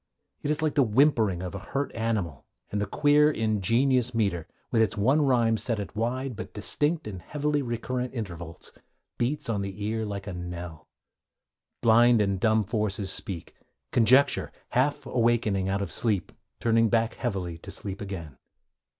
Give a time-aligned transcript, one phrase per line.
[0.41, 4.81] It is like the whimpering of a hurt animal, and the queer, ingenious metre, with
[4.81, 8.73] its one rhyme set at wide but distinct and heavily recurrent intervals,
[9.19, 10.87] beats on the ear like a knell.
[11.83, 13.53] Blind and dumb forces speak,
[13.91, 18.39] conjecture, half awakening out of sleep, turning back heavily to sleep again.